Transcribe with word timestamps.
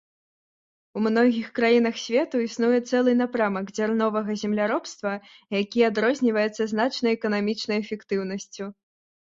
У 0.99 1.01
многіх 1.07 1.51
краінах 1.59 1.95
свету 2.05 2.35
існуе 2.47 2.79
цэлы 2.93 3.13
напрамак 3.21 3.65
дзярновага 3.77 4.31
земляробства, 4.45 5.13
які 5.61 5.87
адрозніваецца 5.93 6.63
значнай 6.75 7.11
эканамічнай 7.21 7.77
эфектыўнасцю. 7.87 8.63